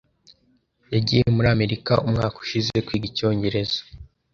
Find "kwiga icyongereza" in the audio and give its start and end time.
2.85-3.79